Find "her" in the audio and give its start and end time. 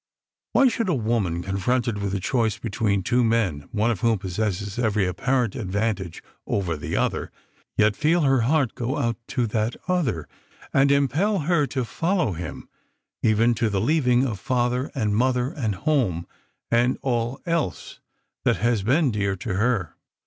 8.21-8.41, 11.41-11.67, 19.53-19.95